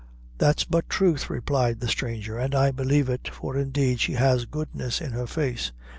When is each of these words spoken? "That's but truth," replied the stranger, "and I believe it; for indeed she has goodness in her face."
"That's 0.39 0.63
but 0.63 0.89
truth," 0.89 1.29
replied 1.29 1.79
the 1.79 1.87
stranger, 1.87 2.39
"and 2.39 2.55
I 2.55 2.71
believe 2.71 3.07
it; 3.07 3.27
for 3.27 3.55
indeed 3.55 3.99
she 3.99 4.13
has 4.13 4.45
goodness 4.45 4.99
in 4.99 5.11
her 5.11 5.27
face." 5.27 5.71